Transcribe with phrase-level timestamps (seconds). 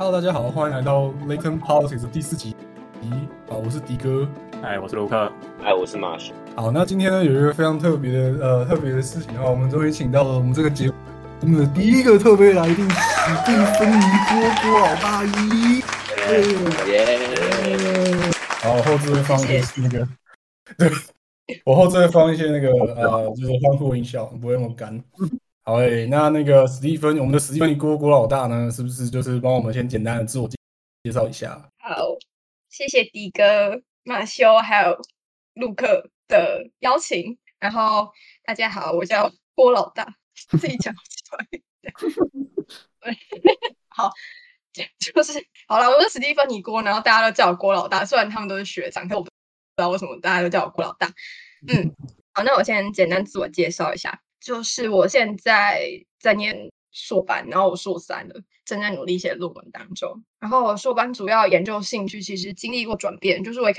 [0.00, 2.54] Hello，大家好，欢迎来到 Layton Politics 第四集。
[3.02, 3.12] 咦
[3.52, 4.28] 啊，我是迪哥。
[4.62, 5.32] 哎，我是卢克。
[5.64, 6.32] 哎，我是马修。
[6.54, 10.88] 好，那今天呢有一个非常特别的呃特别的事情啊，我们终于请到了我们这个节
[11.40, 15.82] 目的第一个特别来宾——史蒂芬妮波波老大姨。
[16.86, 17.02] 耶！
[18.62, 20.08] 好，后置会放一些那个，
[20.78, 20.88] 对，
[21.64, 25.02] 我后置会放一些那个呃，就是欢呼音效，不会那么干。
[25.68, 31.70] 好诶，那那个史蒂芬，我们的史蒂芬尼郭郭老大呢，是不是就是帮我们先简单的自我介绍一下？
[31.76, 32.06] 好，
[32.70, 34.98] 谢谢迪哥、马修还有
[35.52, 37.36] 陆克的邀请。
[37.60, 38.10] 然后
[38.46, 40.14] 大家好，我叫郭老大，
[40.58, 41.46] 自己讲出来。
[43.88, 44.10] 好，
[44.72, 49.32] 就是好了，我是史蒂芬尼郭，然后大家都叫我郭老大，虽然他们都是学长，但我不知
[49.76, 51.08] 道为什么大家都叫我郭老大。
[51.68, 51.94] 嗯，
[52.32, 54.22] 好，那我先简单自我介绍一下。
[54.48, 55.82] 就是我现在
[56.18, 60.24] 在念硕班，然后我硕三了，正在努力写论文当中。
[60.40, 63.74] 然后硕班主要研究兴趣其实经历过转变，就是我一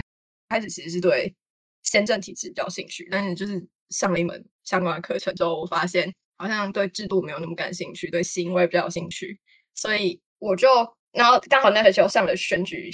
[0.47, 1.33] 开始其实是对
[1.81, 9.39] 宪政体制比较兴趣，但是就是上了一门相关的课程之后，我发现好像对制度没有那么感兴趣，对行为比较有兴趣，
[9.73, 10.67] 所以我就
[11.13, 12.91] 然后刚好那个时候上了选举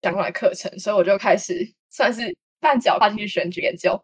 [0.00, 4.02] 相关的课程，所以我就开始算是半脚踏进去选举研究，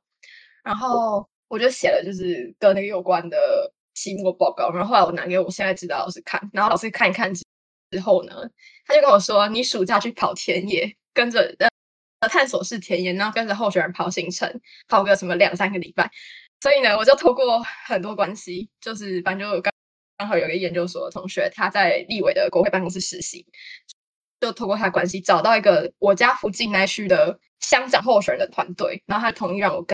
[0.62, 1.26] 然后。
[1.48, 7.44] 我就写了，就是跟那个有关的期末报告，然后后来我拿给我现在指导老师看，然后老师看一看之
[7.90, 8.34] 之后呢，
[8.86, 11.54] 他就跟我说：“你暑假去跑田野，跟着
[12.18, 16.10] 呃探索式田野，然后跟着候选人跑行程，跑个什么两三个礼拜。”
[16.60, 19.72] 所以呢，我就透过很多关系，就是反正就刚
[20.16, 23.46] 刚好有个研究所的同学，他在立委的国会办公室实习，
[24.40, 29.93] 就透过他关系找到一个我家附近那区的乡长候选人的团队，然后他同意让我跟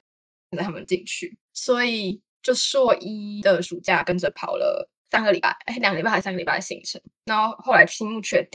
[0.56, 1.38] 着他们进去。
[1.52, 7.00] 所以就硕一的暑假跟着跑了三个礼拜，哎，两个礼拜还是三个礼拜的行程。
[7.24, 8.48] 然后后来题目确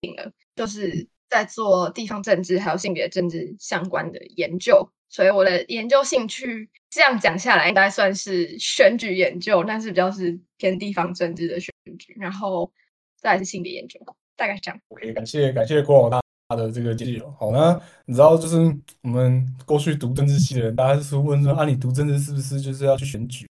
[0.00, 4.90] 定了，就是在做地方政治还有性别政治相关的研究。
[5.10, 12.14] 所以我的研究兴趣这样讲下来，应该算是选举研究，但是比较是偏地方政治的选举。
[12.18, 12.70] 然后
[13.16, 13.98] 再是性别研究，
[14.36, 14.78] 大概是这样。
[14.88, 16.27] OK，感谢感谢郭老大。
[16.48, 18.56] 他的这个介绍，好那你知道，就是
[19.02, 23.46] 我们过去读政治系的人，大家是问说啊，你读政治是不是就是要去选举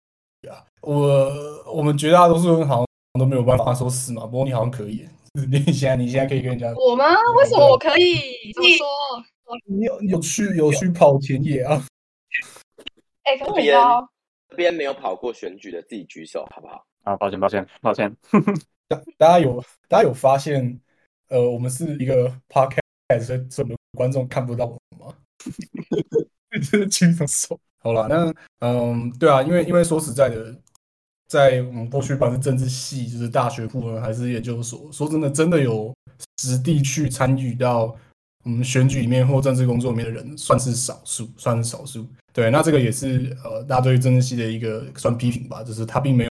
[0.48, 0.62] 啊？
[0.82, 2.88] 我我们绝大多数人好像
[3.20, 4.28] 都没有办法说是嘛。
[4.28, 7.06] 不过你好像可以，你现在你现在可以跟人家我吗？
[7.36, 8.14] 为什么我可以？
[8.62, 8.86] 你说
[9.66, 11.84] 你有有去有去跑田野啊？
[13.24, 13.76] 哎，可边
[14.50, 16.86] 这边没有跑过选举的，自己举手好不好？
[17.06, 18.16] 啊，抱歉抱歉抱歉。
[18.88, 20.80] 大大家有大家有发现，
[21.30, 22.83] 呃，我们是一个 podcast。
[23.20, 25.14] 所以，所以观众看不到我吗？
[26.72, 27.60] 真 的轻松手。
[27.80, 30.56] 好了，那嗯，对啊，因为因为说实在的，
[31.28, 35.94] 在我们过去，不管是政治系，就是大学部呢，还是研究所，说真的，真的有
[36.42, 37.94] 实地去参与到
[38.46, 42.08] 我们选举里面或政治工作里面的人，算是少数，算是少数。
[42.32, 46.30] 对，那这个也是呃，大家对于政治系的一个算批评吧，就是他并没有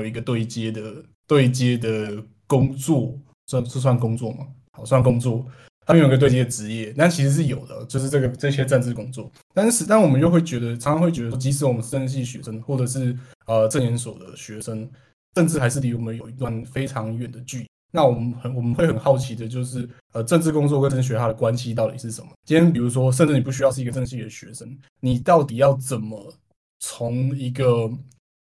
[0.00, 4.46] 有一个对接的对接的工作，算是算工作吗？
[4.72, 5.46] 好，算工作。
[5.88, 9.32] 他们有个对接的职业，但其实是有的，就是这个这些政治工作。
[9.54, 14.86] 但是，但我们又会觉得，常常会觉得，即使我们是政治系学生，或者是呃政研所的学生，
[15.32, 17.66] 政治还是离我们有一段非常远的距离。
[17.90, 22.28] 那我们很我们会很好奇的，就是呃政治工作跟政治学它的关系到底是什么？
[22.44, 24.68] 今天比如说，甚至你不需要是一个政治系的学生，
[25.00, 26.34] 你到底要怎么
[26.80, 27.90] 从一个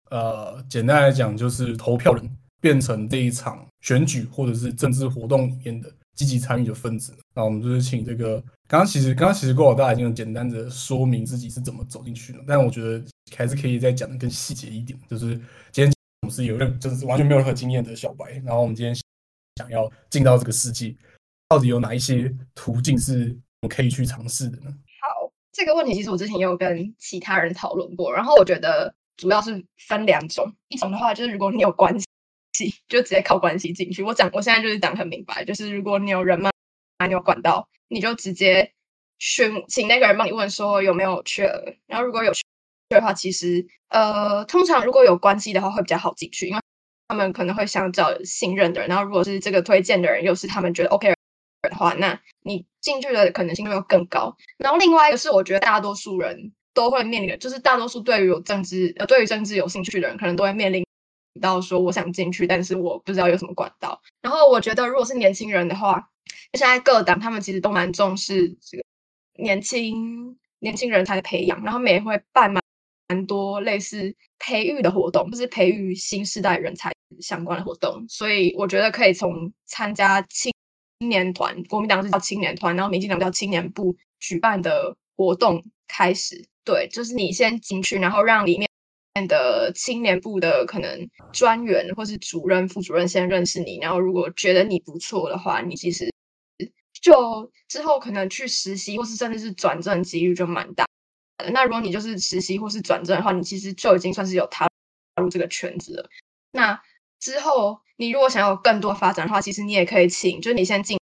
[0.10, 2.28] 呃简单来讲就是投票人，
[2.60, 5.88] 变成这一场选举或者是政治活动里面的？
[6.16, 13.04] 积极参与的分子，那我们就是请这个刚刚其实刚刚其实郭老大已经很简单的说明自己是怎么走进去的，但我觉得
[13.36, 14.98] 还是可以再讲的更细节一点。
[15.10, 15.36] 就是
[15.72, 18.96] 今天我们是有任就是完全没有任何经验的小白，然后我们今天
[19.58, 20.96] 想要进到这个世界，
[21.50, 24.74] 到底有哪一些途径是我们可以去尝试的呢？
[25.02, 32.06] 好，这个问题其实我之前也有跟其他人讨论过，然后我觉得主要是分两种，一种的话就是如果你有关系。
[32.88, 34.04] 就直接靠关系进去。
[34.04, 36.50] 我讲，我现在就是讲很明白，就是如果你有人脉，
[37.08, 38.72] 你有管道，你就直接
[39.20, 41.74] 询请那个人帮你问说有没有缺额。
[41.88, 42.42] 然后如果有缺
[42.90, 46.62] 的话，其实呃，通常如果有关系的话会比较好进去，因为
[47.08, 48.90] 他们可能会想找信任的人。
[48.90, 51.14] 然后如果是这个推荐的人又是他们觉得 OK
[51.62, 54.36] 的话，那你进去的可能性就会更高。
[54.58, 60.86] 然后另外一个是，我觉得大多数人都会面临的，就是大多数对于有政治呃对于政治有兴趣的人，可能都会面临。
[61.40, 64.02] 到说我想进去，但是我不知道有什么管道。
[64.22, 66.10] 然后我觉得，如果是年轻人的话，
[66.54, 68.84] 现在各党他们其实都蛮重视这个
[69.38, 72.64] 年轻年轻人才的培养，然后们也会办蛮
[73.08, 78.06] 蛮多类似培育的活动，就是培育新时代人才相关的活动。
[78.08, 80.52] 所以我觉得可以从参加青
[81.08, 86.48] 年团，国民党是叫青年团，然后民进党叫青年部举办的活动开始。
[86.64, 88.68] 对，就是你先进去，然后让里面
[89.28, 96.12] 的青年部的可能专员或是主任、副主任先认识你，然后如果觉得你不错的话，你其实
[97.02, 100.86] 就之后可能去实习，或是甚至是转正几率就蛮大。
[101.52, 104.68] 那如果你就是实习或是转正的话，你其实就已经算是有踏
[105.22, 106.10] 入这个圈子了。
[106.52, 106.82] 那
[107.20, 111.00] 之后你如果想要更多发展的话，其实你也可以请，就是你先进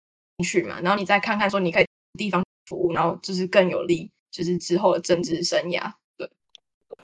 [0.45, 1.85] 去嘛，然后你再看看说你可以
[2.17, 5.93] 地方服务，然后就是更有利，就是之后的政治生涯。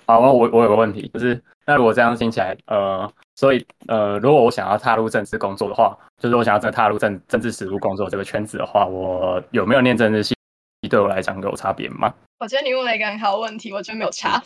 [0.05, 10.35] 对，好，我我有个问题，就是那如果这样听起来，呃，所以呃，如果我想要踏入政治工作的话，就是我想要真踏入政政治实务工作这个圈子的话，我有没有念政治系，
[10.89, 12.13] 对我来讲有差别吗？
[12.39, 14.43] 我觉得你问了一个很好的问题，我觉得没有差。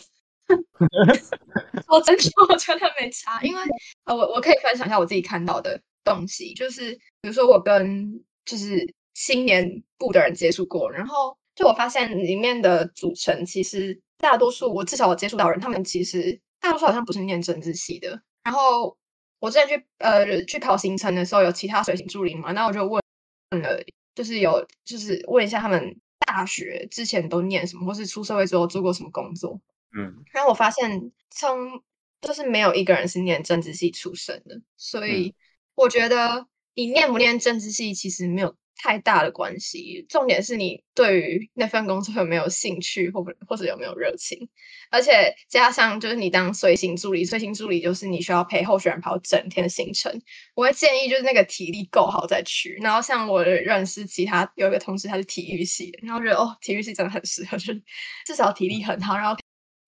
[1.88, 3.60] 我真的我觉得没差，因为
[4.04, 18.20] 呃，我我可以分享一下我自己看到的东西，就是比如说我跟就是青年部的人接触过，然后就我发现里面的组成其实大多数我至少我接触到人，他们其实大多数好像不是念政治系的。
[18.44, 18.98] 然后
[19.38, 23.02] 我之前去呃去跑行程的时候，有其他随行助理嘛，那我就问
[23.50, 23.82] 问了，
[24.14, 29.60] 就是有就是问一下他们大学之前都念什么，或是出社会之后做过什么工作。
[29.96, 31.82] 嗯，然后我发现，从
[32.20, 35.34] 就是没有一个人是念政治系出身的，所以
[35.74, 44.48] 我觉得你念不念政治系其实没有太大的关系，重点是你对于那份工作有没有兴趣，或或者有没有热情，
[44.90, 50.22] 而且加上就是你当随行助理，随行助理就是你需要陪候选人跑整天的行程，
[50.54, 52.78] 我会建议就是那个体力够好再去。
[52.80, 57.82] 然后像我认识其他有一个同事他是体育系的，然后觉得哦体育系真的很适合，就是
[58.24, 59.36] 至少体力很好，然后。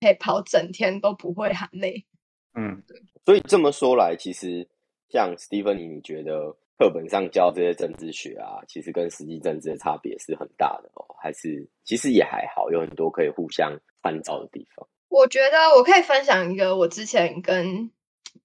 [0.03, 2.07] 可以跑整天都不会喊累，
[2.55, 2.99] 嗯，对。
[3.27, 4.67] 所以这么说来，其实
[5.11, 11.05] 像史蒂芬妮，你觉得课本上教这些政治学啊，其实跟实际政治的差别是很大的哦？
[11.23, 14.89] 还是其实也还好，有很多可以互相参照的地方？
[15.11, 17.91] 我觉得我可以分享一个我之前跟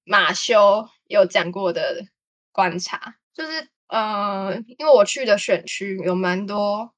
[0.04, 2.04] 马修有讲过的
[2.52, 6.92] 观察，就是呃，因为我去的选区有蛮多。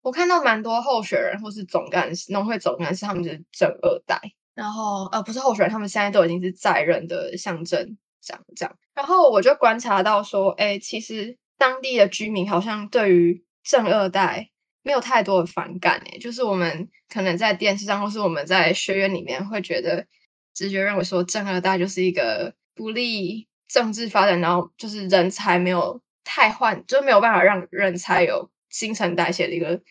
[0.00, 4.20] 我看到蛮多候选人或是总干事、农会总干事，他们是正二代，
[4.54, 8.76] 然后呃不是候选人，他们现在都已经是在任的乡镇长这样。
[8.94, 14.50] 然后我就观察到说，哎，其实当地的居民好像对于正二代
[14.82, 20.06] 没有太多的反感，哎，就是我们可能在电视上或是我们在学院里面会觉得
[20.54, 28.50] 直觉认为说正二代就是一个不利政治发展，然后就是人才没有太换，就没有办法让人才有。
[28.70, 29.82] 新陈代谢的一个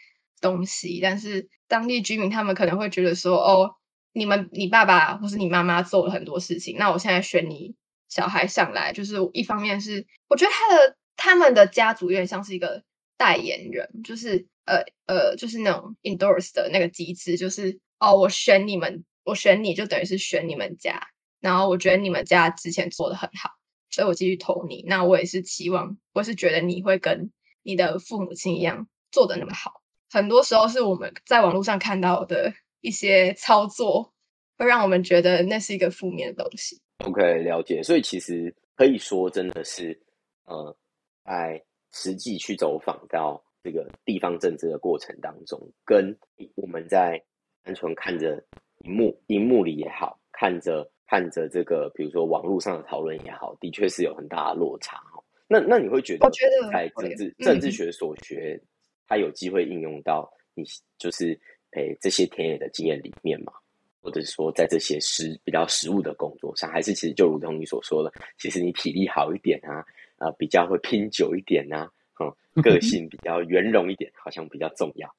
[0.41, 3.75] 东西，但是当地居民他们可能会觉得说：“哦，
[4.12, 7.75] 你们你爸爸或是你妈妈做了很多事情，那我现在选你
[8.13, 12.83] 小孩上来，就是一方面是我觉得他的他们的家族有点像是一个
[13.18, 21.07] 代言人，就是呃呃，就是那种 endorse 的那个机制，就是哦，我选你们，我选你就等于是选你们家，
[21.39, 23.50] 然后我觉得你们家之前做的很好，
[23.89, 24.83] 所以我继续投你。
[24.88, 27.31] 那我也是期望，我是觉得你会跟。
[27.66, 29.81] 你的父母亲一样做的那么好，
[30.12, 34.13] 很多时候是我们在网络上看到的一些操作，
[34.57, 36.81] 会让我们觉得那是一个负面的东西。
[37.00, 37.81] OK，了解。
[37.83, 40.00] 所以其实可以说，真的是，
[40.45, 40.76] 呃，
[41.26, 46.16] 在实际去走访到这个地方政治的过程当中，跟
[46.56, 47.21] 我们在
[47.64, 48.44] 单纯看着
[48.80, 55.23] 荧幕、荧幕里也好，看着看着这个，比如说网络上的讨论也好，的确是有很大的落差哦。
[55.47, 56.30] 那那你会觉得，
[56.71, 58.59] 在政治政治学所学，
[59.07, 60.64] 它有机会应用到你
[60.97, 61.40] 就是
[61.71, 63.54] 诶这些田野的经验里面吗？
[64.04, 69.83] 或者是说，在这些实比较实务的工作上，还是其实就如同你所说的，其实你体力好一点啊，
[70.18, 72.30] 呃，比较会拼久一点啊，嗯，
[72.62, 75.10] 个性比较圆融一点，好像比较重要。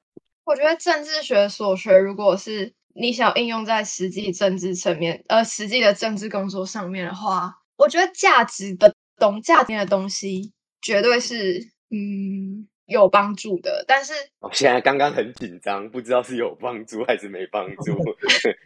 [0.45, 8.93] 我觉得政治学所学，如果是你想应用在实际政治层面，呃，实际的政治工作上面的话，我觉得价值的。
[9.17, 10.51] 懂价值的东西
[10.81, 17.97] 绝对是嗯有帮助的，但是我现在刚刚很紧张，不知道是有帮助还是没帮助，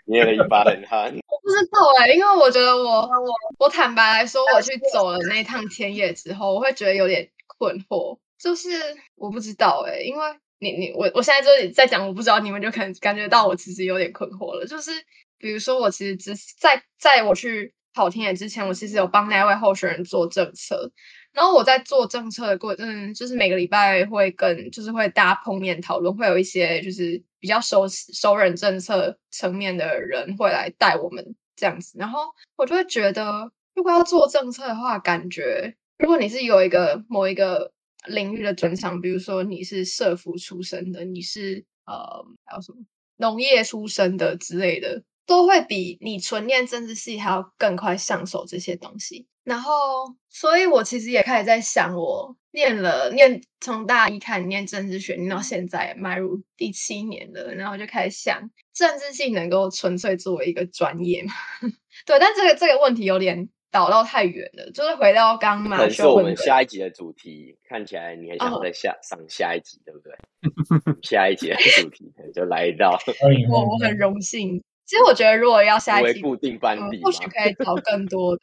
[0.05, 1.15] 捏了一把冷汗。
[1.27, 8.69] 我不知道哎，因为我觉得我我我坦白来说，我去走了那趟田野之后，我会觉得有点困惑，就是
[9.15, 10.25] 我不知道哎，因为
[10.59, 14.91] 你你我我现在这里在讲，我不知道你们就可能感觉到我其实有点困惑了，就是
[15.37, 17.73] 比如说我其实只在在我去。
[17.91, 20.91] 跑田野之前，我其实有帮那位候选人做政策，
[21.39, 32.19] 然后我在做政策的过程，就是每个礼拜会跟，就是会大家碰面讨论，会有一些就是比较熟熟人政策层面的人会来带我们这样子，然后
[32.57, 37.71] 我就会觉得，如果要做政策的话，感觉如果你是有一个某一个
[38.05, 42.79] 领域的专长，比如说你是社服出身的，你是呃还有什么
[43.15, 49.25] 农业出身的之类的，都会比你纯念政治系还要更快上手这些东西。
[49.49, 61.33] 然后，所以我其实也开始在想，我念了念从大一开始念政治学，念到现在迈入第七年了，然后就开始想，政治系能够纯粹作为一个专业吗？
[62.05, 63.49] 对，但这个这个问题有点。
[63.71, 67.55] 导到太远了，就是回到刚马是我们下一集的主题。
[67.69, 70.95] 看起来你很想再下上下一集，对不对？
[71.07, 72.97] 下一集的主题就来到。
[73.51, 74.59] 我我很荣幸。
[74.87, 78.41] 其实我觉得，如果要下一集固定班底，或许可以找更多的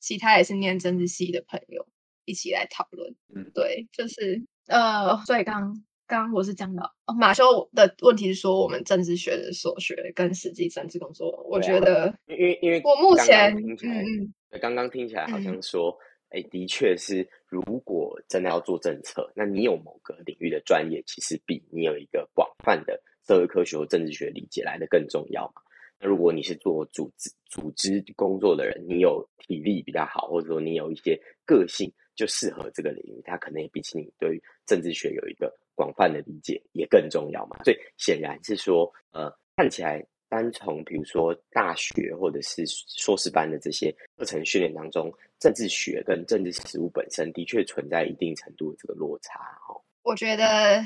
[0.00, 1.86] 其他也是念政治系的朋友
[2.24, 3.14] 一起来讨论。
[3.34, 14.34] 嗯，对，就是呃，所以刚刚我是讲到马修的问题是说，我们政治学的所学跟实际政治工作，我觉得，因为因为我目前嗯嗯。
[14.60, 15.96] 刚刚听起来好像说，
[16.30, 25.62] 哎，的确是，如果真的要做政策，那你有某个领域的专业，其实比你有一个广泛的社会科学或政治学理解来的更重要嘛。
[26.00, 37.62] 那如果你是做组织组织工作的人，你有体力比较好，或者说你有一些个性就适合这个领域，它可能也比起你对于政治学有一个广泛的理解也更重要嘛。
[37.62, 40.04] 所以显然是说，呃，看起来。
[40.30, 49.74] 单从比如说大学或者是硕士班的这些课程训练当中，政治学跟政治实务本身的确存在一定程度的这个落差哦。
[50.02, 50.80] 我觉得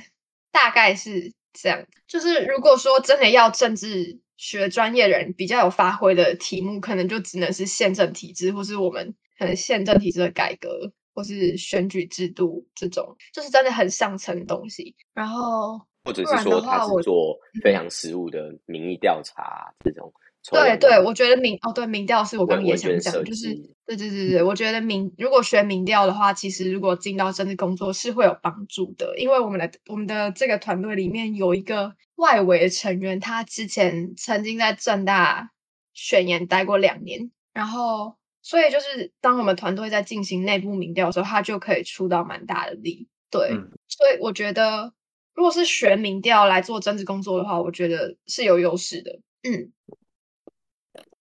[0.55, 14.95] 大概是这样，就是如果说真的要政治学专业人比较有发挥的题目，可能就只能是宪政体制，或是我们可能宪政体制的改革，或是选举制度这种，就是真的很上层的东西。
[15.13, 15.81] 然后。
[16.07, 20.13] 或者是说他是做非常实务的民意调查这种，
[20.51, 23.55] 对对，我觉得民哦对民调是我刚刚也想讲，就是
[23.87, 35.51] 对对对对，我觉得民如果学民调的话，其实如果进到政治工作是会有帮助的，因为我们的我们的这个团队里面有一个外围的成员，他之前曾经在正大
[35.93, 43.49] 选研待过两年，然后所以就是当我们团队在进行内部民调的时候，他就可以出到蛮大的力，对，
[43.89, 44.93] 所以我觉得。
[45.37, 49.19] 如果是学民调来做政治工作的话，我觉得是有优势的。
[49.43, 49.73] 嗯，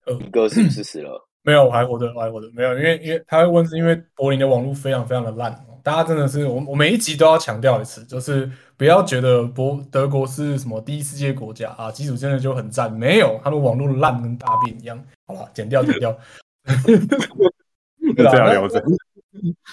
[0.05, 1.27] 呃，哥是不是死了？
[1.43, 2.49] 没有，我还活着，我还活着。
[2.53, 5.53] 没有，因为因为他会问，是因为柏林的网络非常非常的烂。
[5.83, 12.91] 大家真的是，我我每一集都要强调一次，就是不要觉得博德国是什么第一世界国家啊，基础真的就很赞。
[12.91, 14.97] 没有，他们网络烂跟大便一样。
[15.27, 16.17] 好了，剪掉，剪掉。
[18.15, 18.81] 这样聊着。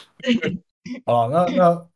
[1.06, 1.86] 好了，那那。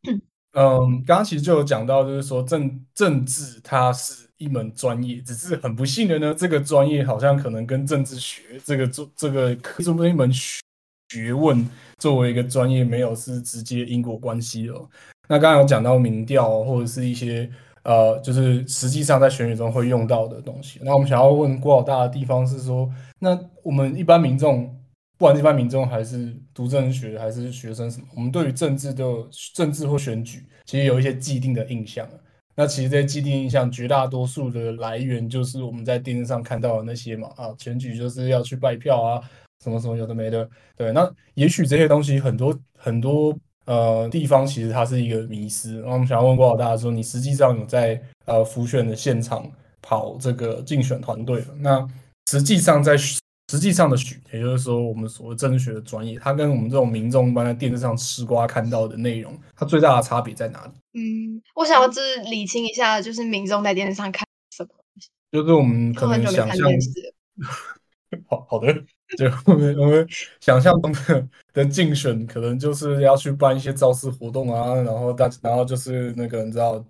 [0.57, 14.89] 嗯，刚刚其实就有讲到，就是说政政治它是一门专业，只是很不幸的呢，这个专业好像可能跟政治学这个做这个科这么一门学问作为一个专业没有是直接因果关系哦。
[15.29, 17.51] 那刚刚有讲到民调或者是一些
[17.85, 20.81] 呃，就是实际上在选举中会用到的东西。
[20.83, 24.75] 那我们想要问郭老大的地方是说，那我们一般民众。
[25.17, 29.05] 不管一般民众还是读政治学还是学生什么，我们对于政治的
[29.55, 32.07] 政治或选举，其实有一些既定的印象。
[32.55, 37.29] 那其实这些既定印象，绝大多数的来源就是我们在电视上看到的那些嘛。
[37.37, 39.21] 啊，选举就是要去拜票啊，
[39.63, 40.49] 什么什么有的没的。
[40.77, 45.83] 对，那也许这些东西很多很多呃地方其实它是一个迷失。
[45.83, 49.51] 那我们想要问郭老大说，你实际上有在呃浮选的现场
[49.83, 51.87] 跑这个竞选团队那
[52.31, 52.97] 实际上在。
[53.55, 60.73] 实际上的学，也就是说，我们所谓政治学的专业，它跟我们这种民众一般在电视上吃瓜看到的内容，它最大的差别在哪里？
[60.99, 66.69] 嗯，我想要就是理清一下，就是民众在电视上看什么东西，就是我们可能想象，
[68.27, 68.75] 好 好的，
[69.17, 70.05] 就我们我们
[70.41, 76.85] 想象中的的竞选，可能就是要去办一些造势活动啊，然后大然后就是那个你知道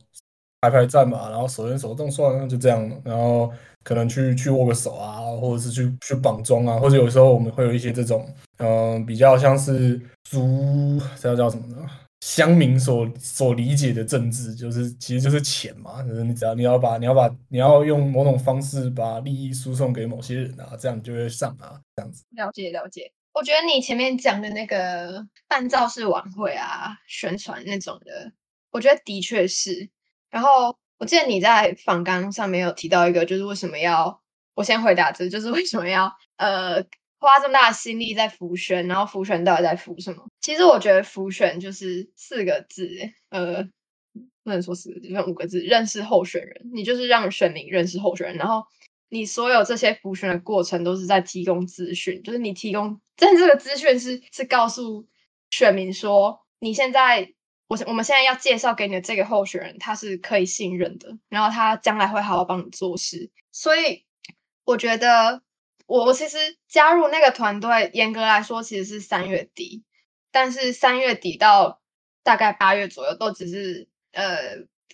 [0.62, 3.52] 排排站嘛，然后手牵手动算了，就这样，然后。
[3.84, 8.26] 可能去去握个手啊，或者是去去绑桩啊，或者有时候我们会有一些这种，
[8.56, 11.86] 嗯，比较像是族，这叫叫什么呢？
[12.20, 22.24] 乡民所所理解的政治，就是其实就是钱嘛，就是你只要你要把你要把你要用某种方式把利益输送给某些人啊，这样就会上啊，这样子。
[22.30, 28.32] 了解了解，我觉得你前面讲的那个办造势晚会啊，宣传那种的，
[28.70, 29.90] 我觉得的确是，
[30.30, 30.74] 然后。
[30.98, 34.22] 我记得你在访纲上面有提到一个，就是为什么要
[34.54, 36.82] 我先回答这，就是为什么要呃
[37.18, 40.24] 花这么大的心力在浮选，然后浮选到底在浮什么？
[40.40, 42.88] 其实我觉得浮选就是四个字，
[43.30, 43.64] 呃，
[44.44, 46.70] 不能说四个字，就五个字，认识候选人。
[46.72, 48.64] 你就是让选民认识候选人，然后
[49.08, 55.06] 你所有这些浮选的过程都是在提供资讯，就是你提供，但这个资讯是是告诉
[55.50, 57.34] 选民说，你现在。
[57.74, 63.32] 我我们现在要介绍给你的这个候选人，他是可以信任的，然后他将来会好好帮你做事。
[63.50, 64.06] 所以
[64.64, 65.42] 我觉得，
[65.86, 66.38] 我我其实
[66.68, 69.82] 加入那个团队，严格来说其实是三月底，
[70.30, 71.80] 但是三月底到
[72.22, 74.38] 大概八月左右，都只是呃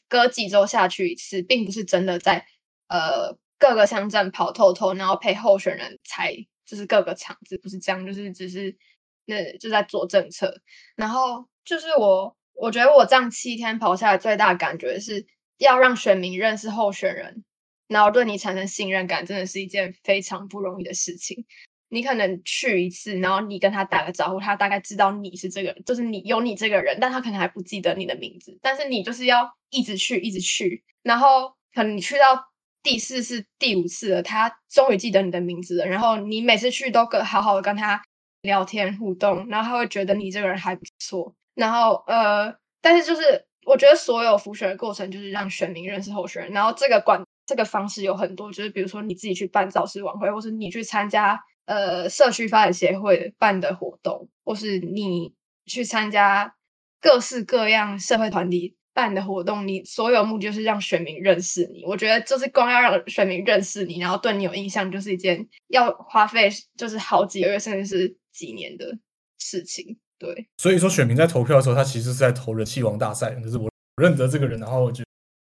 [0.08, 2.46] 隔几周下去一次，并不是真的在
[2.88, 6.34] 呃各个乡镇跑透透，然后陪候选人才
[6.64, 8.78] 就是各个场子，不是这样，就是只是
[9.26, 10.62] 那就在做政策，
[10.96, 12.34] 然后就是我。
[12.54, 15.26] 我觉得我这样七天跑下来，最大的感觉是
[15.58, 17.44] 要让选民认识候选人，
[17.88, 21.46] 然后对你产生信任感，真的是一件非常不容易的事情。
[21.92, 28.56] 你可能去一次，然后你跟他打个招呼，他大概知道你是这个，就是你有你这个人，但他可能还不记得你的名字。
[28.62, 32.46] 但是你就是要一直去，一直去，然后可能你去到
[32.84, 35.86] 第四次、第五次了，他终于记得你的名字了。
[35.86, 38.00] 然后你每次去都跟好好的跟他
[38.42, 41.34] 聊天互动，然后他会觉得你这个人还不错。
[41.54, 55.34] 然后呃，但是就是我觉得所有复选的过程就是让选民认识候选人，然后这个管这个方式有很多，就是比如说你自己去办造势晚会，或是你去参加呃社区发展协会办的活动，或是你
[55.66, 56.54] 去参加
[57.00, 61.84] 各式各样社会团体办的活动，你所有目的就是让选民认识你。
[61.84, 68.98] 我觉得就是光要让选民认识你，然后对你有印象，就是一件要花费就是好几个月甚至是几年的
[69.38, 69.98] 事情。
[70.20, 75.02] 对，所以说选民在投票的时候，他其实是在投人气王大赛，就是我认得这个人，然后我就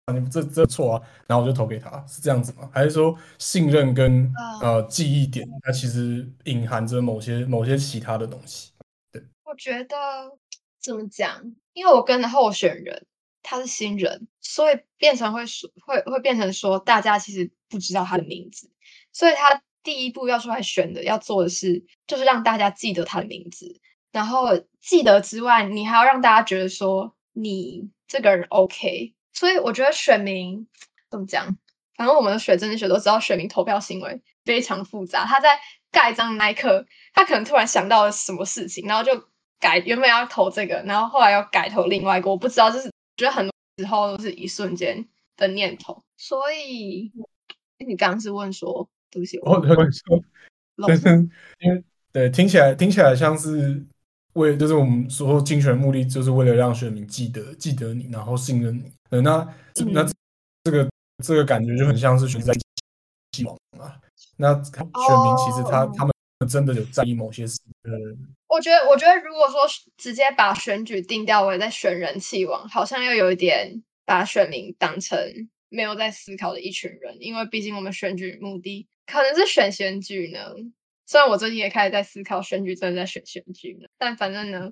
[0.04, 2.68] 啊，你这这错啊，然后我就投给他，是这样子吗？
[2.70, 8.72] 还是说信任跟呃记忆点，它其实隐含着某些某些其他的东西？
[9.10, 9.96] 对，我觉得
[10.78, 11.42] 怎么讲？
[11.72, 13.06] 因为我跟的候选人
[13.42, 18.70] 他是新人，所以变成会说会会变成说，大家其实不知道他的名字，
[19.14, 23.80] 所以他第一步要出来选的，要做的是就是让大家记得他的名字。
[24.12, 29.14] 然后记得之外，你还要让大家觉得说你这个人 OK。
[29.32, 30.66] 所以我觉得选民
[31.10, 31.56] 怎么讲？
[31.96, 35.24] 反正我们的学政治学都知道，选民投票行为非常复杂。
[35.24, 35.58] 他在
[35.92, 39.28] 盖章那一刻，他可能突然想到了什么事情，然后就
[39.60, 42.30] 改原本要投这个，然后后来又改投另外一个。
[42.30, 45.06] 我不知道，就是觉得很多时候都是一瞬间
[45.36, 46.02] 的念头。
[46.16, 47.12] 所以
[47.78, 50.22] 你刚刚是问说，对不起，我问说，
[51.60, 53.86] 因为对听起来听起来像是。
[54.38, 58.90] 为就是我们说竞选目的，就是为了让选民记得记得你，然后信任你。
[59.10, 59.46] 那
[59.92, 60.08] 那
[60.64, 60.88] 这个
[61.24, 62.54] 这个感觉就很像是选在
[63.32, 64.00] 希望啊。
[64.36, 66.12] 那选民其实他他们
[66.48, 67.58] 真的有在意某些事。
[68.48, 69.60] 我觉得我觉得如果说
[69.96, 75.18] 直接把选举定调为在选人气王，好像又有一点把选民当成
[75.68, 77.16] 没有在思考的一群人。
[77.20, 80.54] 因为毕竟我们选举目的可能是选选举呢。
[81.10, 84.70] 虽然我最近也开始在思考选举，真的在选选举呢，但反正呢，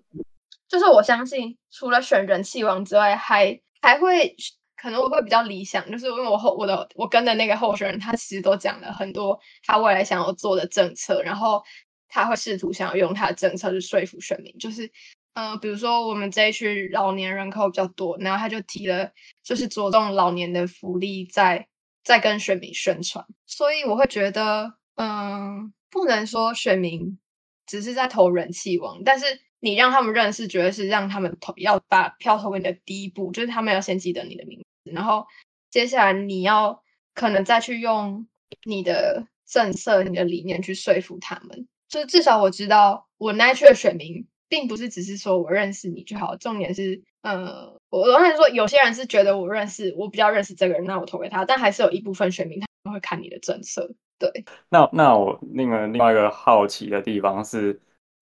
[0.69, 4.37] 就是我相信，除了选人气王之外，还还会
[4.77, 11.65] 可能我会比较理想，就是因为我后我的我跟的那个候选人，他其实都讲了很多他未来想要做的政策，然后
[12.07, 14.93] 他会试图想要用他的政策去说服选民，就是
[15.33, 19.11] 嗯，比如说我们这一区老年人口比较多，然后他就提了，
[19.43, 21.67] 就是着重老年的福利，在
[22.05, 25.73] 在跟选民宣传，所以我会觉得嗯。
[25.91, 27.19] 不能说选民
[27.67, 29.27] 只是在投人气王，但是
[29.61, 35.27] 你让他们认识，绝对是让他们投要把票投给你的第一步，就是他们要先记得你的名字，然后
[35.71, 36.83] 接下来你要
[37.15, 38.27] 可能再去用
[38.65, 41.67] 你的政策、你的理念去说服他们。
[41.89, 53.95] 就至少我知道，我那区的选民并不是只是说我认识你就好，重点是，呃，我刚才说有些人是觉得我认识，我比较认识这个人，那我投给他，但还是有一部分选民他们会看你的政策。
[54.19, 54.31] 对，
[54.71, 57.79] 那那我另外另外一个好奇的地方是，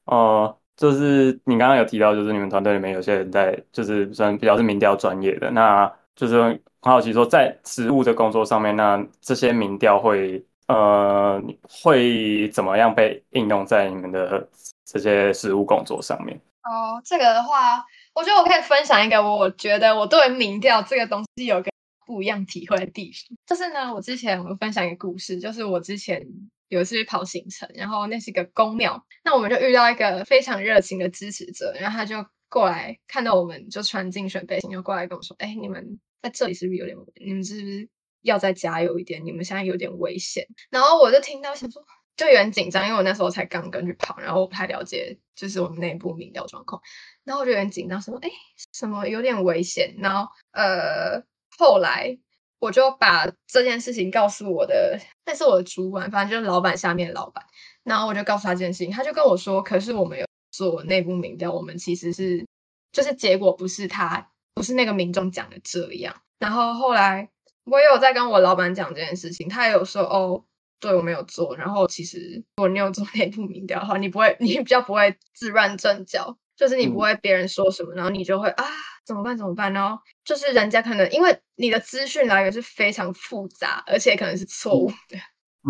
[0.06, 14.48] 呃，就是你刚刚有提到，就是你们团队里面有些人在，就是算比较是民调专业的，那就是很好奇说，在实务的工作上面，那这些民调会呃会怎么样被应用在你们的
[14.84, 16.36] 这些实务工作上面？
[16.64, 21.73] 哦，这个的话，我觉得我可以分享一个，我觉得我对民调这个东西有个。
[22.06, 26.26] 不一样体会的地方，就是呢，我之前我分享一个故事，就是我之前
[26.68, 36.96] 有一次去跑行程，然后那是一个公庙，那我们就遇到一个非常热情的支持者，然后他就过来看到我们就穿竞选背心，就过来跟我说：“哎，你们在这里是不是有点？
[37.24, 37.88] 你们是不是
[38.22, 39.24] 要再加油一点？
[39.24, 41.84] 你们现在有点危险。”然后我就听到想说，
[42.16, 46.80] 就有点紧张，因为我那时候才刚跟去跑，然后我不太了解就是我们内部民调状况，
[47.24, 48.30] 然后我就有点紧张，说：“哎，
[48.72, 51.24] 什么有点危险？”然后呃。
[51.58, 52.18] 后来
[52.58, 57.44] 我就把这件事情告诉我的，那是我的主管，反正就是老板下面的老板。
[57.82, 62.46] 然后我就告诉他这件事情，他就跟我说：“可是我们有做内部民调，我们其实是
[62.92, 66.16] 就是结果不是他不是那个民众讲的这样。
[66.38, 67.28] 然后后来
[67.64, 70.44] 我也有在跟我老板讲这件事情，他也有说哦，
[70.80, 71.54] 对我没有做。
[71.56, 78.64] 然后其实如果你有做内部民调的话，你不会，你比较不会自乱阵脚，就是你不会别人说什么，然后你就会啊
[79.04, 79.72] 怎么办怎么办？
[79.72, 85.18] 然后就是人家可能因为你的资讯来源是非常复杂，而且可能是错误的。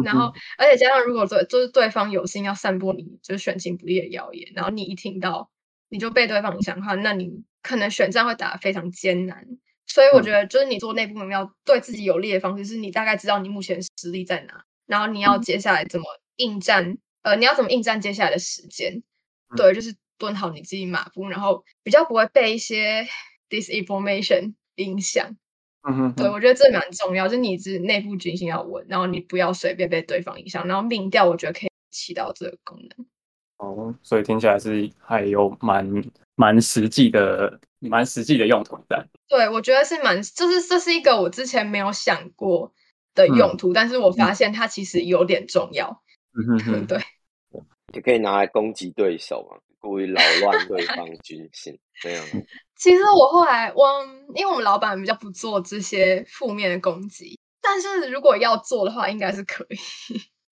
[0.05, 5.51] 然后，而且加上，如果说就是对方有心要散播你就是选情不利的谣言，然后你一听到
[5.89, 9.47] 你就被对方影响的话，那你可能选战会打得非常艰难。
[9.87, 19.03] 所以我觉得，就是你做内部民调对自己有利的方式，是你大概知道你目前实力在哪，然后你要接下来怎么应战，呃，你要怎么应战接下来的时间，
[19.57, 19.95] 对，就是
[20.25, 23.07] 蹲好你自己马步，然后比较不会被一些
[23.51, 25.37] disinformation 影响。
[25.87, 33.07] 嗯哼，对，我觉得这蛮重要，就是你自内部军心要稳，然后你不要随便被对方影响，然后民调我觉得可以起到这个功能。
[33.59, 35.87] 哦，所以听起来是还有蛮
[36.37, 39.07] 蛮实际的、蛮实际的用途在。
[39.29, 42.73] 对，我觉得是蛮，就是这是一个我之前没有想过
[43.15, 46.03] 的用途，但是我发现它其实有点重要。
[46.33, 46.99] 嗯哼 哼，对，
[47.93, 52.25] 也可以拿来攻击对手嘛，故意扰乱对方军心这样。
[52.75, 54.03] 其实我后来，我
[54.35, 59.77] 因为我们老板比较不做这些负面的攻击，但是如果要做的话，应该是可以。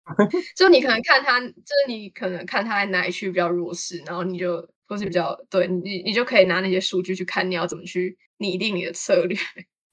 [0.57, 9.37] 就你可能看他，就是你可能看他在哪一区比较弱势，然后你就或是比较对你，你就可以拿那些数据去看你要怎么去拟定你的策略。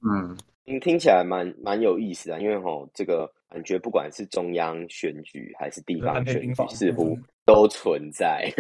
[0.01, 8.51] 嗯，听听起来蛮蛮有意思的，因为吼这个感觉不管是中央选举还是地方选举，似乎都存在。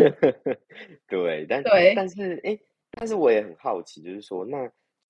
[1.08, 2.58] 对，但对，但是哎。
[2.98, 4.56] 但是我也很好奇，就是说，那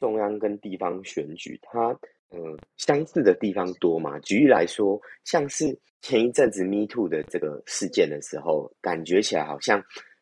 [0.01, 1.91] 中央跟地方选举，它
[2.31, 4.19] 呃相似的地方多吗？
[4.21, 9.81] 举例来说，像是前一阵子 Me Too 的这个事件的时候，感觉起来好像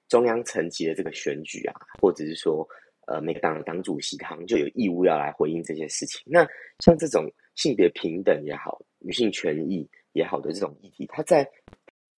[0.09, 2.69] 中央层级的这个选举啊，或者是说
[3.07, 6.21] 呃每个党的党主席，他们就有义务要来回应这些事情。
[6.27, 6.47] 那
[6.81, 11.49] 像这种性别平等也好，女性权益也好的这种议题，它在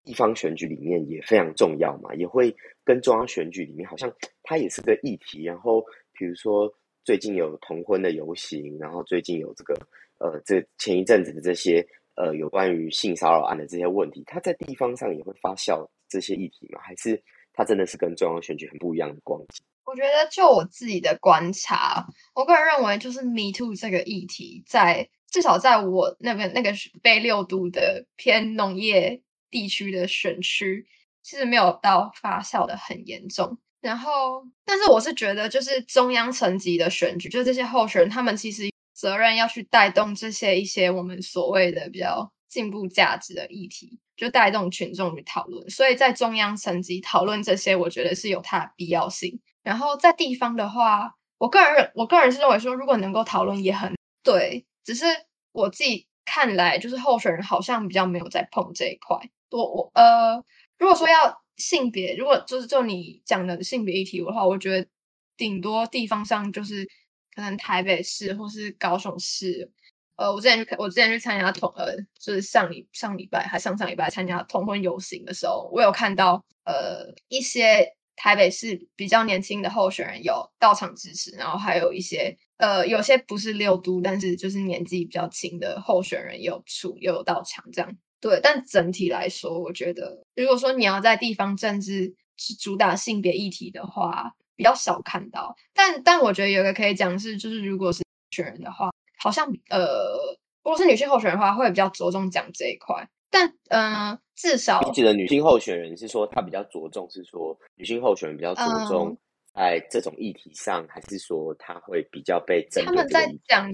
[0.04, 4.10] 地方选举里面也非常重要嘛，也会跟中央选举里面好像
[4.44, 5.42] 它也是个议题。
[5.42, 6.72] 然后比如说
[7.04, 9.74] 最近有同婚的游行，然后最近有这个
[10.18, 16.80] 呃这前一阵子的这些呃有关于性骚扰案的这些问题，它在地方上也会发酵这些议题吗？
[16.80, 17.20] 还是
[17.52, 19.64] 它真的是跟中央选举很不一样的光景？
[19.84, 29.22] 我觉得就我自己的观察，我个人认为就是 Me Too 这个议题，在至少在我那边那个被六都的偏农业。
[29.48, 30.86] 地区的选区
[31.22, 45.70] 其实没有到发酵的很严重，然后，但是我是觉得，就是中央层级的选举，就这些候选人，他们其实责任要去带动这些一些我们所谓的比较进步价值的议题，就带动群众去讨论。
[45.70, 49.40] 所以在中央层级讨论这些，我觉得是有它的必要性。
[49.62, 55.04] 然后在地方的话，我个人，我个人是认为说，如果能够讨论也很对，只是
[55.52, 59.18] 我自己看来，就是候选人好像比较没有在碰这一块。
[59.50, 60.42] 我我呃，
[60.78, 64.88] 如果说要性别，如果就是就你讲的性别议题的话，我觉得
[65.36, 66.88] 顶多地方上就是
[67.34, 69.70] 可能台北市或是高雄市。
[70.16, 87.96] 呃，我之前去我之前去参加同呃，就是上礼上礼拜还上上礼拜参加同婚游行的时候，我有看到呃一些台北市比较年轻的候选人有到场支持，然后还有一些呃有些不是六都，但是就是年纪比较轻的候选人有出又有到场这样。
[88.18, 95.54] 对，但整体来说，我觉得，如果说你要在地方政治是主打性别议题的话，比较少看到。
[95.74, 100.16] 但但我觉得有一个可以讲是，就是如果是选人的话，好像呃，
[100.64, 103.08] 如果是女性候选人的话，会比较着重讲这一块。
[103.30, 109.18] 但嗯，至少你指的女性候选人是说她比较着重，是说女性候选人比较着重
[109.56, 113.72] 在这种议题上，还是说他会比较被他们在讲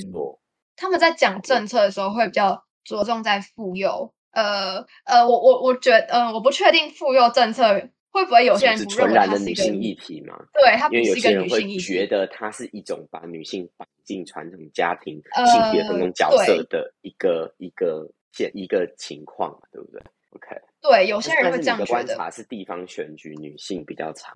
[0.77, 4.15] 他们在讲政策的时候会比较着重在妇幼。
[4.31, 7.75] 呃呃，我我我觉得，呃，我不确定妇幼政策
[8.11, 10.35] 会不会有些人不认为它是女性议题嘛？
[10.55, 11.81] 对，它不是一个女性议题。
[11.81, 24.35] 觉得它是一种把女性绑进传统家庭性别分工角色的一个一个现一个情况，对不对？OK，对，有些人会这样观察，是地方选举女性比较常，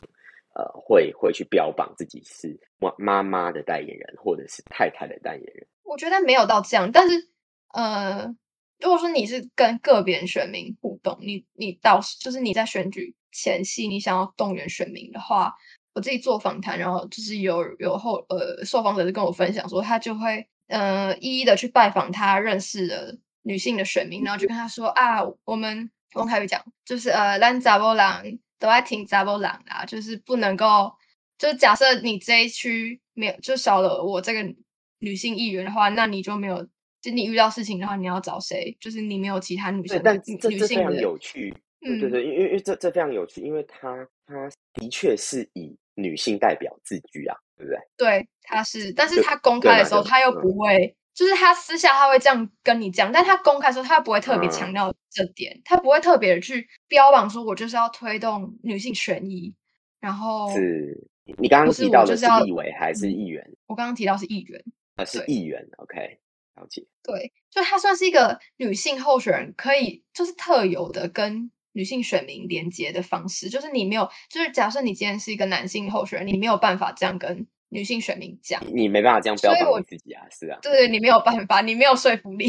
[0.56, 5.66] 呃，会会去标榜自己是妈妈妈的代言人，或者是太太的代言人。
[5.82, 7.28] 我觉得没有到这样，但是
[7.72, 8.34] 呃。
[8.78, 15.54] 如果说你是跟个别选民互动，你你到就是你在选举前夕，你想要动员选民的话，
[15.94, 28.24] 我自己做访谈，然后就是有有后呃受访者就跟我分享说，他就会呃一一的去拜访他认识的女性的选民，然后就跟他说啊，我们用台语讲，就是呃，咱查波郎
[28.58, 30.94] 都爱听查波郎啦，就是不能够
[31.38, 34.54] 就是假设你这一区没有，就少了我这个
[34.98, 36.66] 女性议员的话，那你就没有，
[37.00, 38.76] 就你遇到事情的话，你要找谁？
[38.80, 41.54] 就是你没有其他女对，生的，但女这这非常女性的，有趣。
[41.80, 47.78] 对对嗯，对，因为因为这这非常有趣，因为他他的确是以女性代表自居啊，对不对？
[47.96, 59.54] 对，他是，但是对他公开的时候，对嘛他又嗯不会，就是他私下他会这样跟你讲，但他公开的时候，他不会特别强嗯调这点，他不会特别的去标榜说我就是要推动女性权益，
[59.98, 63.50] 然后是你你刚刚是提到的是要立委还是嗯议员？
[63.66, 64.62] 我刚刚提到是议员，
[64.96, 66.18] 呃，是议员，OK，
[66.54, 66.86] 了解。
[67.02, 80.58] 对，就他算是一个女性候选人，可以就是特有的跟女性选民连接的方式，就是你没有，就是假设你今天是一个男性候选人，你没有办法这样跟女性选民讲，你你没办法这样标榜自己啊，是啊。
[80.62, 82.48] 对你没有办法，你没有说服力。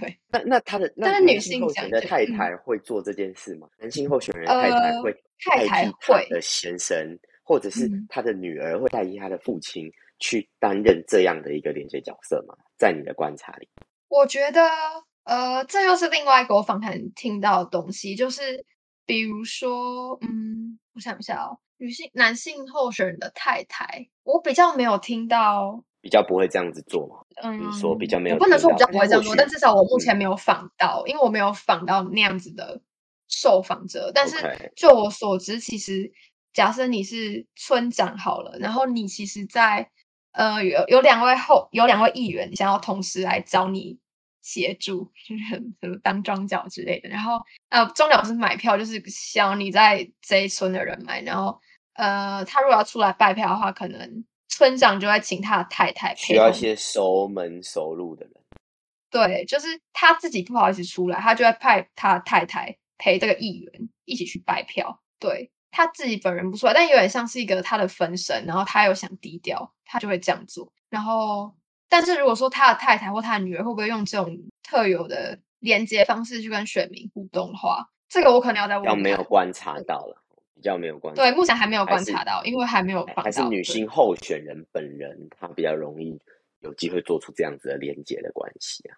[0.00, 3.68] 对，那那他的那但是女男性性候选的太太会做这件事吗？
[3.78, 12.56] 男性候选人的太太呃会代太太会的先生，或者是嗯他的女儿会代替他的父亲去担任这样的一个连接角色吗？
[12.76, 13.68] 在你的观察里，
[14.08, 14.68] 我觉得，
[15.22, 18.66] 呃，这又是另外一个我访谈听到的东西，就是
[19.06, 27.16] 比如说，嗯，我想一下哦，女性、男性候选人的太太，我比较没有听到比较不会这样子做嘛？
[27.42, 32.80] 嗯，说比较没有我不能说比较不会这样做，但至少我目前嗯没有访到，因为我没有访到那样子的
[33.28, 34.10] 受访者。
[34.14, 36.10] 但是就我所知，其实
[36.54, 39.90] 假设你是村长好了，然后你其实在
[40.32, 43.98] 呃有有两位后有两位议员想要同时来找你
[44.40, 45.44] 协助，就 是
[45.80, 47.10] 什么当庄脚之类的。
[47.10, 51.22] 然后呃，庄脚不是买票，就是想要你在这一村的人买。
[51.22, 51.58] 然后
[51.94, 58.34] 呃，他如果要出来拜票的话，可能村长就会请他的太太需要一些熟门熟路的人。
[59.10, 65.00] 对，就是他自己不好意思出来，他就会派他太太陪这个议员一起去拜票。
[65.20, 70.72] 对他自己本人不出来，但有点像是一个他的分身，然后他又想低调，他就会这样做。
[70.90, 71.54] 然后，
[71.88, 80.23] 但是如果说他的太太或他的女儿会不会用这种特有的连接方式去跟选民互动的话，这个我可能要再比较问看没有观察到了，比
[80.64, 81.22] 较没有观察。
[81.22, 86.18] 对，目前还没有观察到，因为还没有还是女性候选人本人，她比较容易
[86.60, 88.94] 有机会做出这样子的连接的关系啊。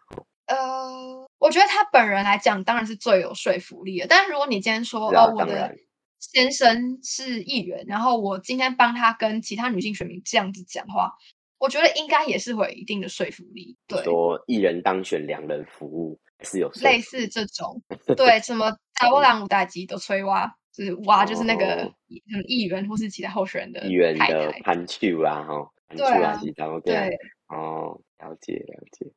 [0.47, 4.07] 呃，我觉得她本人来讲，当然是最有说服力的。
[4.09, 5.77] 但是如果你今天说，啊哦，我的
[6.21, 11.13] 先生是议员，然后我今天帮他跟其他女性选民这样子讲话，
[11.59, 13.77] 我觉得应该也是会有一定的说服力。
[13.89, 17.83] 对，说一人当选，两人服务是有说类似这种，
[18.17, 21.93] 对，什么查波兰五代机都催挖，就是挖，就是那个哦
[22.29, 24.15] 什么议员或是其他候选人的议员。
[24.19, 29.11] 的攀丘啦，哈，攀丘对啊啦，其他 OK 啊对，哦，了解了解。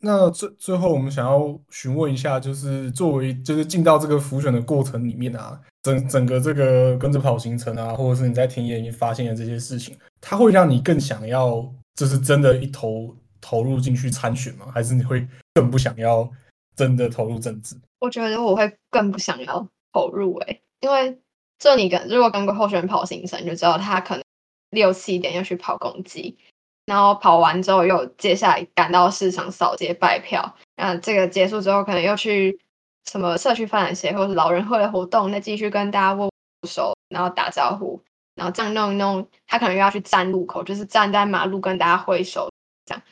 [0.00, 14.70] 那最最后，我们想要询问一下，就是作为就是进到这个浮选的过程里面啊，整整个这个跟着跑行程啊，或者是你在田野里发现的这些事情，它会让你更想要，就是真的一头投入进去参选吗？
[14.74, 16.30] 还是你会更不想要
[16.76, 17.74] 真的投入政治？
[18.00, 21.18] 我觉得我会更不想要投入诶、因为
[21.58, 24.24] 这你跟如果跟个候选人跑行程，就知道他可能
[24.70, 26.36] 六七点要去跑公鸡，
[26.84, 32.60] 然后跑完之后又接下来赶到市场扫街拜票，那这个结束之后可能又去
[33.04, 36.28] 什么社区发展协会或者老人会的活动，再继续跟大家握
[36.66, 38.02] 手，然后打招呼，
[38.34, 42.50] 然后这样弄一弄，他可能又要去站路口，就是站在马路跟大家挥手
[42.84, 43.02] 这样，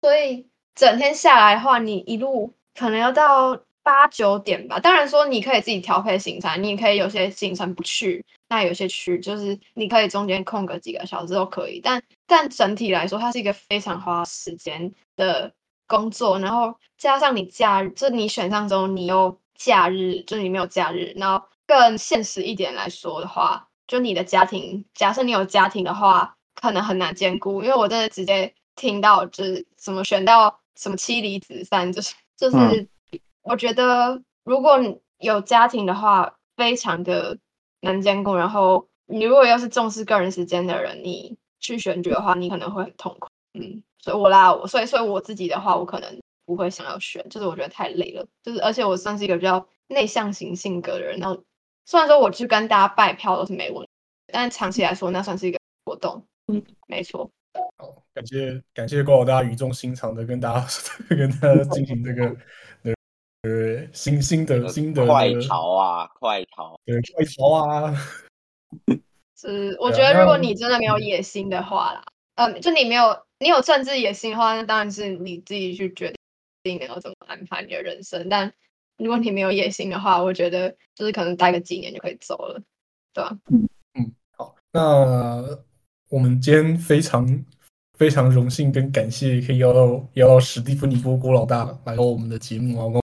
[0.00, 4.78] 所以整天下来的话，你一路可能要到八九点吧。
[4.78, 11.80] 当然说你可以自己调配行程，你也可以有些行程不去，那有些去就是你可以中间空个几个小时都可以。
[11.82, 15.52] 但但整体来说，它是一个非常花时间的
[15.88, 32.88] 工作，然后加上你假日，就你选上之后你又假日，就是你没有假日，然后更现实一点来说的话，就你的家庭，假设你有家庭的话，可能很难兼顾，因为我真的直接听到就是怎么选到什么妻离子散，就是就是、
[33.42, 34.78] 我觉得如果
[35.18, 37.38] 有家庭的话，非常的
[37.80, 38.34] 难兼顾。
[38.34, 43.28] 然后你如果要是重视个人时间的人，你去选举的话，你可能会很痛苦。
[43.54, 48.26] 嗯，所以我啦，我所以所以我自己的话，我可能不会想要选，就是我觉得太累了。
[48.42, 51.42] 就是而且我算是一个比较内向型性格的人，然后
[51.86, 53.88] 虽然说我去跟大家拜票都是没问题，
[54.32, 56.24] 但长期来说，那算是一个活动。
[56.46, 57.30] 嗯，没错。
[57.78, 60.66] 好，感谢感谢郭老大语重心长的跟大家
[61.10, 62.36] 跟大家进行这个
[63.42, 66.78] 呃新新的新的快逃啊，快逃！
[66.84, 67.96] 对快逃啊！
[69.36, 76.12] 是， 我觉得如果你真的没有嗯野心的话啦，嗯，就你没有你有政治野心的话，那当然是你自己去决
[76.62, 78.28] 定你要怎么安排你的人生。
[78.28, 78.52] 但
[78.98, 82.62] 如果你没有野心的话，我觉得就是可能待个几年就可以走了，
[83.14, 83.38] 对吧、
[83.94, 85.58] 嗯，好，那
[86.10, 87.44] 我们今天非常
[87.96, 92.99] 非常荣幸跟感谢，可以邀到邀到史蒂芬尼波郭老大来到我们的节目啊，跟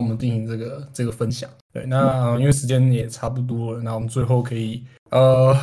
[0.00, 1.48] 我们进行这个这个分享。
[1.72, 5.54] 对，那因为时间也差不多了，那我们最后可以呃，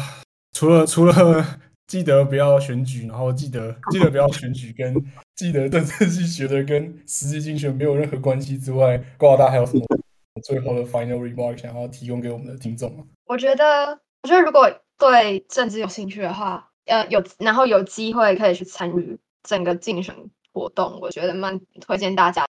[0.53, 1.13] 除了除了
[1.87, 4.93] 记得不要选举，然后记得 记得不要选举，跟
[5.35, 9.83] 记得政治系学的跟实际竞选没有任何关系之外，郭老大还有什么
[10.43, 13.03] 最后的 final remark 想要提供给我们的听众吗？
[13.25, 20.15] 我觉得，我觉得如果对政治有兴趣的话，呃，有然后有机会可以去参与整个竞选
[20.53, 22.45] 活动，我觉得蛮推荐大家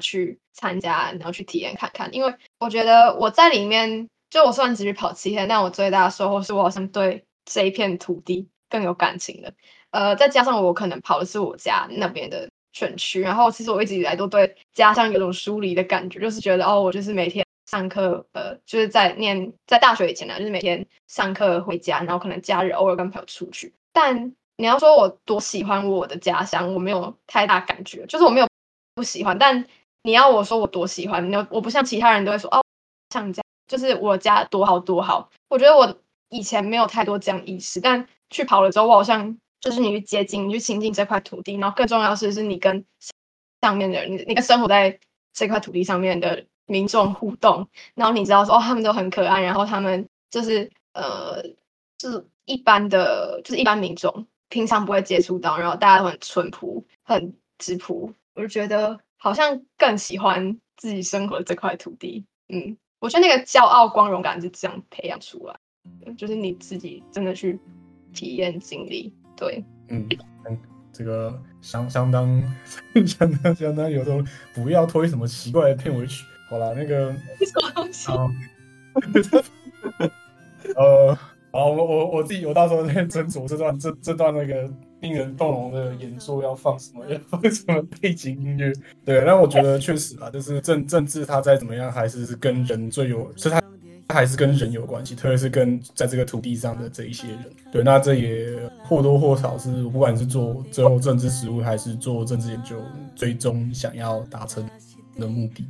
[0.00, 2.12] 去参加，然后去体验看看。
[2.14, 9.52] 因为我觉得我在里面，就我虽然只是跑七天，但我最大的收获是我好像对这一片土地更有感情了。
[9.90, 17.44] 呃，再加上我可能跑的是我家那边的选区，然后其实我一直以来都对家乡有种疏离的感觉，就是觉得哦，我就是每天。
[17.70, 23.74] 上课，呃，就是在念在大学以前呢，就是每天上课回家，然后可能假日偶尔跟朋友出去。
[23.92, 28.48] 但你要说我多喜欢我的家乡，我没有太大感觉，就是我没有
[28.94, 29.38] 不喜欢。
[29.38, 29.66] 但
[30.02, 32.62] 你要我说我多喜欢，你要我不像其他人都会说哦，
[33.10, 35.30] 像你家就是我家多好多好。
[35.48, 42.84] 我觉得我以前没有太多这样意识，但去跑了之后，我好像就是你去接近，你去亲近这块土地，然后更重要是，是你跟
[43.60, 44.98] 上面的人，你跟生活在
[45.32, 46.44] 这块土地上面的。
[46.70, 51.42] 民众互动，然后你知道说哦，他们都很可爱，然后他们就是呃，
[51.96, 62.24] 就是一般的，就是一般民众平常不会接触到，然后大家都很淳朴、很质朴，我就觉得好像更喜欢自己生活的这块土地。
[62.48, 65.54] 嗯，我觉得那个骄傲、光荣感是这样培养出来，
[66.16, 67.60] 就是你自己真的去
[68.14, 69.12] 体验经历。
[69.36, 70.08] 对，嗯
[70.48, 70.58] 嗯，
[70.92, 72.42] 这个相相当
[73.06, 76.24] 相当相当有种不要推什么奇怪的片尾曲。
[76.48, 77.12] 好了，那个
[77.44, 78.10] 什么东西？
[80.74, 81.14] 呃，
[81.52, 84.68] 好，我我我自己，我到时候再斟酌这段这这段那个
[85.00, 88.72] 令人动容的演说要放什么， 要放什么背景音乐。
[89.04, 93.62] 对，那我觉得确实啊，就是政政治它再怎么样，还是跟人最有，是它
[94.08, 97.44] 它还是跟人有关系，特别是跟在这个土地上的这一些人。
[97.70, 102.76] 对，那这也或多或少是不管是做最后政治实务，还是做政治研究，
[103.14, 104.68] 最终想要达成
[105.16, 105.66] 的目的。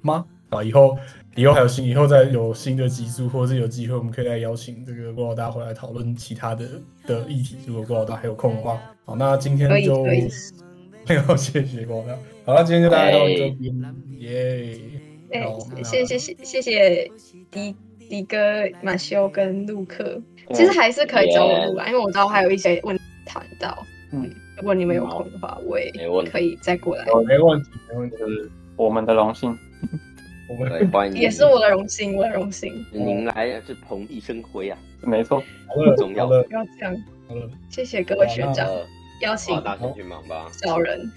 [0.00, 0.24] 吗？
[0.50, 0.96] 啊，以后
[1.38, 6.68] 以后还有新，以后再有新的集数，或者是有机会，我们可以再邀请这个郭老大回来讨论其他的
[7.06, 7.56] 的议题。
[7.64, 10.02] 如果郭老大还有空的话，好，那今天就
[11.06, 12.18] 没有谢谢郭老大。
[12.44, 14.78] 好了，今天就大家到这边，耶！
[15.30, 15.46] 哎，
[15.84, 17.08] 谢谢谢谢谢
[17.52, 17.76] 迪
[18.08, 18.36] 迪哥、
[18.82, 20.20] 马修跟陆克，
[20.52, 23.86] 其实还是可以找我录啊，因为我知道还有一些问谈到。
[24.10, 25.92] 嗯，如果你们有空的话，我也
[26.32, 27.04] 可以再过来。
[27.26, 28.16] 没问题，没问题。
[28.76, 29.56] 我们的荣幸，
[30.48, 32.84] 我们欢迎，也是我的荣幸，我的荣幸。
[32.92, 36.26] 您来是蓬荜生辉啊，没错，很重要。
[36.26, 36.42] 的。
[36.44, 36.96] 不要这样，
[37.68, 38.66] 谢谢各位学长。
[39.20, 41.10] 邀请，大家去忙吧，找人，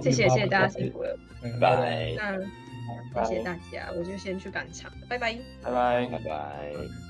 [0.00, 1.18] 谢谢谢谢大家辛苦了，
[1.60, 2.14] 拜拜。
[3.12, 7.09] 那谢谢大家，我就先去赶场，拜拜，拜拜，拜拜。